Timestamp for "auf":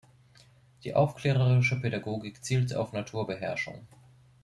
2.79-2.91